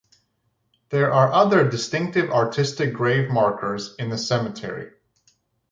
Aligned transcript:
There 0.89 1.13
are 1.13 1.31
other 1.31 1.69
distinctive 1.69 2.31
artistic 2.31 2.91
grave 2.91 3.29
markers 3.29 3.93
in 3.99 4.09
the 4.09 4.17
cemetery. 4.17 4.93